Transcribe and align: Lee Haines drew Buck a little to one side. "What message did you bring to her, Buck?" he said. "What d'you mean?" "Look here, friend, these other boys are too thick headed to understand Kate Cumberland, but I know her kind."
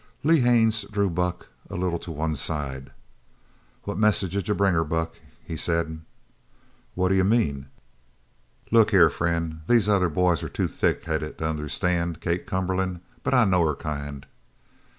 Lee 0.23 0.39
Haines 0.39 0.81
drew 0.85 1.11
Buck 1.11 1.45
a 1.69 1.75
little 1.75 1.99
to 1.99 2.11
one 2.11 2.35
side. 2.35 2.89
"What 3.83 3.99
message 3.99 4.33
did 4.33 4.47
you 4.47 4.55
bring 4.55 4.73
to 4.73 4.77
her, 4.79 4.83
Buck?" 4.83 5.13
he 5.45 5.55
said. 5.55 6.01
"What 6.95 7.09
d'you 7.09 7.23
mean?" 7.23 7.67
"Look 8.71 8.89
here, 8.89 9.11
friend, 9.11 9.61
these 9.67 9.87
other 9.87 10.09
boys 10.09 10.41
are 10.41 10.49
too 10.49 10.67
thick 10.67 11.03
headed 11.03 11.37
to 11.37 11.47
understand 11.47 12.19
Kate 12.19 12.47
Cumberland, 12.47 13.01
but 13.21 13.35
I 13.35 13.45
know 13.45 13.63
her 13.63 13.75
kind." 13.75 14.25